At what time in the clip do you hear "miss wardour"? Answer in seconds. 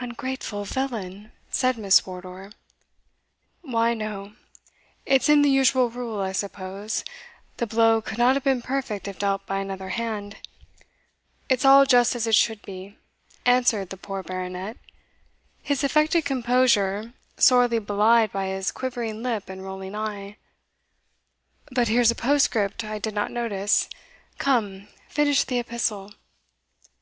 1.76-2.52